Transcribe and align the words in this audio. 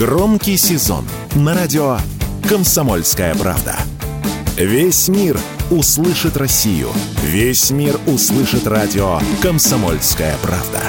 Громкий 0.00 0.56
сезон 0.56 1.04
на 1.34 1.54
радио 1.54 1.98
«Комсомольская 2.48 3.34
правда». 3.34 3.76
Весь 4.56 5.08
мир 5.08 5.38
услышит 5.70 6.38
Россию. 6.38 6.88
Весь 7.22 7.70
мир 7.70 8.00
услышит 8.06 8.66
радио 8.66 9.20
«Комсомольская 9.42 10.34
правда». 10.38 10.80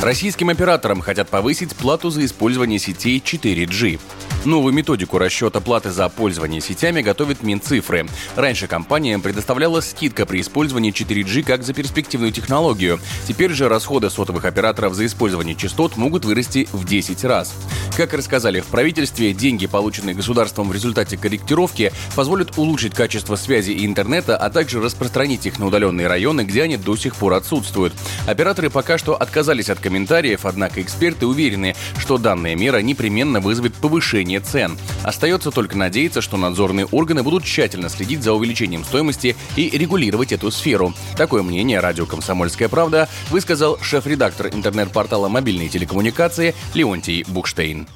Российским 0.00 0.48
операторам 0.48 1.02
хотят 1.02 1.28
повысить 1.28 1.76
плату 1.76 2.08
за 2.08 2.24
использование 2.24 2.78
сетей 2.78 3.22
4G. 3.22 4.00
Новую 4.44 4.74
методику 4.74 5.16
расчета 5.16 5.60
платы 5.60 5.90
за 5.90 6.06
пользование 6.10 6.60
сетями 6.60 7.00
готовит 7.00 7.42
Минцифры. 7.42 8.06
Раньше 8.36 8.66
компаниям 8.66 9.22
предоставляла 9.22 9.80
скидка 9.80 10.26
при 10.26 10.42
использовании 10.42 10.92
4G 10.92 11.42
как 11.44 11.62
за 11.62 11.72
перспективную 11.72 12.30
технологию. 12.30 13.00
Теперь 13.26 13.52
же 13.52 13.68
расходы 13.68 14.10
сотовых 14.10 14.44
операторов 14.44 14.94
за 14.94 15.06
использование 15.06 15.54
частот 15.54 15.96
могут 15.96 16.26
вырасти 16.26 16.68
в 16.72 16.84
10 16.84 17.24
раз. 17.24 17.54
Как 17.96 18.12
рассказали 18.12 18.60
в 18.60 18.66
правительстве, 18.66 19.32
деньги, 19.32 19.66
полученные 19.66 20.14
государством 20.14 20.68
в 20.68 20.74
результате 20.74 21.16
корректировки, 21.16 21.92
позволят 22.14 22.58
улучшить 22.58 22.94
качество 22.94 23.36
связи 23.36 23.70
и 23.70 23.86
интернета, 23.86 24.36
а 24.36 24.50
также 24.50 24.82
распространить 24.82 25.46
их 25.46 25.58
на 25.58 25.66
удаленные 25.66 26.06
районы, 26.06 26.42
где 26.42 26.64
они 26.64 26.76
до 26.76 26.96
сих 26.96 27.16
пор 27.16 27.34
отсутствуют. 27.34 27.94
Операторы 28.26 28.68
пока 28.68 28.98
что 28.98 29.14
отказались 29.14 29.70
от 29.70 29.78
комментариев, 29.78 30.44
однако 30.44 30.82
эксперты 30.82 31.26
уверены, 31.26 31.74
что 31.98 32.18
данная 32.18 32.56
мера 32.56 32.78
непременно 32.78 33.40
вызовет 33.40 33.74
повышение 33.74 34.33
снижение 34.34 34.40
цен. 34.40 34.78
Остается 35.02 35.50
только 35.50 35.76
надеяться, 35.76 36.20
что 36.20 36.36
надзорные 36.36 36.86
органы 36.86 37.22
будут 37.22 37.44
тщательно 37.44 37.88
следить 37.88 38.22
за 38.22 38.32
увеличением 38.32 38.84
стоимости 38.84 39.36
и 39.56 39.70
регулировать 39.70 40.32
эту 40.32 40.50
сферу. 40.50 40.94
Такое 41.16 41.42
мнение 41.42 41.80
радио 41.80 42.06
«Комсомольская 42.06 42.68
правда» 42.68 43.08
высказал 43.30 43.78
шеф-редактор 43.80 44.48
интернет-портала 44.48 45.28
мобильной 45.28 45.68
телекоммуникации 45.68 46.54
Леонтий 46.74 47.24
Букштейн. 47.28 47.86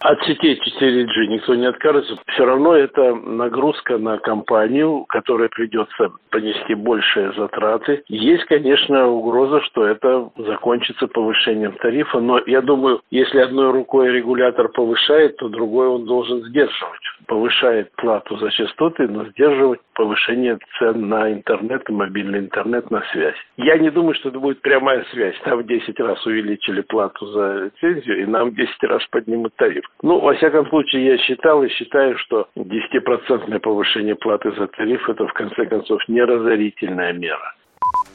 От 0.00 0.22
сетей 0.24 0.60
4G 0.64 1.26
никто 1.26 1.54
не 1.56 1.66
откажется. 1.66 2.16
Все 2.28 2.44
равно 2.44 2.74
это 2.74 3.14
нагрузка 3.14 3.98
на 3.98 4.18
компанию, 4.18 5.04
которой 5.08 5.48
придется 5.48 6.12
понести 6.30 6.74
большие 6.74 7.32
затраты. 7.32 8.04
Есть, 8.06 8.44
конечно, 8.44 9.08
угроза, 9.08 9.60
что 9.62 9.84
это 9.84 10.30
закончится 10.36 11.08
повышением 11.08 11.72
тарифа, 11.72 12.20
но 12.20 12.40
я 12.46 12.62
думаю, 12.62 13.00
если 13.10 13.40
одной 13.40 13.72
рукой 13.72 14.12
регулятор 14.12 14.68
повышает, 14.68 15.36
то 15.38 15.48
другой 15.48 15.88
он 15.88 16.04
должен 16.04 16.44
сдерживать. 16.44 17.02
Повышает 17.28 17.92
плату 17.96 18.38
за 18.38 18.50
частоты, 18.50 19.06
но 19.06 19.26
сдерживать 19.26 19.80
повышение 19.94 20.58
цен 20.78 21.08
на 21.08 21.30
интернет 21.30 21.86
мобильный 21.90 22.38
интернет 22.38 22.90
на 22.90 23.02
связь. 23.12 23.36
Я 23.58 23.76
не 23.76 23.90
думаю, 23.90 24.14
что 24.14 24.30
это 24.30 24.40
будет 24.40 24.62
прямая 24.62 25.04
связь. 25.12 25.38
Там 25.44 25.58
в 25.58 25.66
10 25.66 26.00
раз 26.00 26.24
увеличили 26.26 26.80
плату 26.80 27.26
за 27.26 27.64
лицензию, 27.66 28.22
и 28.22 28.26
нам 28.26 28.50
в 28.50 28.54
10 28.54 28.82
раз 28.84 29.06
поднимут 29.10 29.54
тариф. 29.56 29.84
Ну, 30.02 30.18
во 30.20 30.34
всяком 30.34 30.66
случае, 30.68 31.04
я 31.04 31.18
считал 31.18 31.62
и 31.62 31.68
считаю, 31.68 32.16
что 32.16 32.48
10% 32.56 33.58
повышение 33.60 34.14
платы 34.14 34.50
за 34.52 34.66
тариф– 34.68 35.06
это, 35.10 35.26
в 35.26 35.32
конце 35.34 35.66
концов, 35.66 36.00
не 36.08 36.22
разорительная 36.22 37.12
мера. 37.12 37.54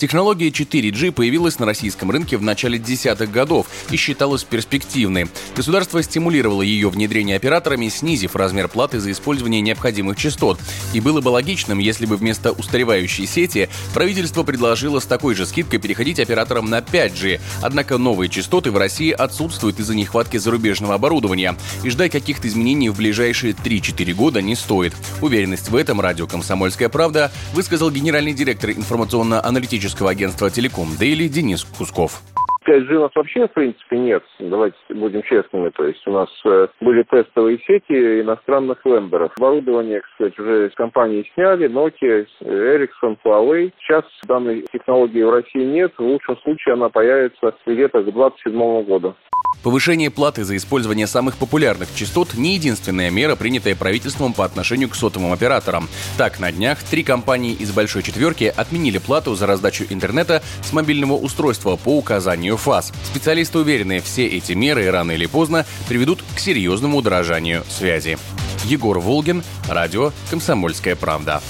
Технология 0.03 0.49
4G 0.49 1.13
появилась 1.13 1.59
на 1.59 1.66
российском 1.66 2.11
рынке 2.11 2.35
в 2.35 2.41
начале 2.41 2.77
десятых 2.77 3.31
годов 3.31 3.67
и 3.89 3.95
считалась 3.95 4.43
перспективной. 4.43 5.29
Государство 5.55 6.03
стимулировало 6.03 6.61
ее 6.61 6.89
внедрение 6.89 7.38
операторами, 7.38 7.88
снизив 7.88 8.35
размер 8.35 8.67
платы 8.67 8.99
за 8.99 9.13
использование 9.13 9.61
необходимых 9.61 10.17
частот. 10.17 10.59
И 10.91 10.99
было 10.99 11.21
бы 11.21 11.29
логичным, 11.29 11.79
если 11.79 12.05
бы 12.05 12.17
вместо 12.17 12.51
устаревающей 12.51 13.25
сети 13.25 13.69
правительство 13.94 14.44
предложило 14.44 14.99
с 14.99 15.05
такой 15.05 15.35
же 15.35 15.45
скидкой 15.45 15.79
переходить 15.79 16.19
операторам 16.19 16.69
на 16.69 16.79
5G. 16.79 17.39
Однако 17.61 17.97
новые 17.97 18.27
частоты 18.27 18.71
в 18.71 18.77
России 18.77 19.11
отсутствуют 19.11 19.79
из-за 19.79 19.95
нехватки 19.95 20.35
зарубежного 20.35 20.95
оборудования. 20.95 21.55
И 21.83 21.89
ждать 21.89 22.11
каких-то 22.11 22.49
изменений 22.49 22.89
в 22.89 22.97
ближайшие 22.97 23.53
3-4 23.53 24.13
года 24.13 24.41
не 24.41 24.55
стоит. 24.55 24.94
Уверенность 25.21 25.69
в 25.69 25.75
этом 25.77 26.01
радио 26.01 26.27
«Комсомольская 26.27 26.90
правда» 26.90 27.31
высказал 27.53 27.90
генеральный 27.90 28.34
директор 28.34 28.72
информационно-аналитического 28.72 29.62
аналитического 29.63 30.09
агентства 30.09 30.51
«Телеком 30.51 30.97
Дейли» 30.97 31.29
Денис 31.29 31.66
Кусков. 31.78 32.22
5G 32.66 32.96
у 32.96 33.01
нас 33.01 33.12
вообще, 33.16 33.47
в 33.47 33.51
принципе, 33.51 33.97
нет. 33.97 34.24
Давайте 34.40 34.78
будем 34.90 35.22
честными. 35.24 35.69
То 35.69 35.85
есть 35.85 36.06
у 36.07 36.12
нас 36.12 36.29
э, 36.46 36.68
были 36.81 37.03
тестовые 37.03 37.59
сети 37.59 38.22
иностранных 38.22 38.84
вендоров. 38.85 39.31
Оборудование, 39.38 40.01
кстати, 40.01 40.40
уже 40.40 40.69
с 40.72 40.75
компании 40.75 41.29
сняли. 41.34 41.69
Nokia, 41.69 42.25
Ericsson, 42.41 43.18
Huawei. 43.23 43.72
Сейчас 43.79 44.03
данной 44.28 44.66
технологии 44.72 45.23
в 45.23 45.31
России 45.31 45.63
нет. 45.63 45.94
В 45.97 46.03
лучшем 46.03 46.38
случае 46.38 46.73
она 46.73 46.90
появится 46.90 47.53
где-то 47.66 48.02
к 48.02 48.12
2027 48.13 48.84
году. 48.84 49.16
Повышение 49.63 50.12
платы 50.12 50.44
за 50.44 50.57
использование 50.57 51.07
самых 51.07 51.38
популярных 51.38 51.88
частот– 51.96 52.34
не 52.35 52.56
единственная 52.56 53.09
мера, 53.09 53.38
принятая 53.38 53.75
правительством 53.75 54.34
по 54.34 54.44
отношению 54.44 54.90
к 54.90 54.96
сотовым 54.96 55.31
операторам. 55.31 55.88
Так, 56.18 56.41
на 56.41 56.52
днях 56.52 56.84
три 56.84 57.02
компании 57.02 57.53
из 57.53 57.72
«Большой 57.72 58.03
четверки» 58.03 58.53
отменили 58.53 58.97
плату 58.97 59.35
за 59.35 59.47
раздачу 59.47 59.85
интернета 59.90 60.44
с 60.63 60.73
мобильного 60.73 61.13
устройства 61.13 61.78
по 61.78 61.97
указанию 61.97 62.53
ФАС. 62.58 62.91
Специалисты 63.03 63.59
уверены, 63.59 64.02
все 64.02 64.28
эти 64.28 64.53
меры 64.53 64.90
рано 64.91 65.12
или 65.12 65.25
поздно 65.25 65.66
приведут 65.88 66.24
к 66.36 66.40
серьезному 66.40 66.97
удорожанию 66.97 67.64
связи. 67.69 68.18
Егор 68.66 69.00
Волгин, 69.00 69.44
радио 69.68 70.12
«Комсомольская 70.30 70.96
правда». 70.96 71.41